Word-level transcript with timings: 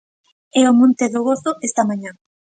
É 0.59 0.63
o 0.71 0.77
Monte 0.79 1.05
do 1.13 1.21
Gozo 1.27 1.51
esta 1.67 1.87
mañá. 1.89 2.11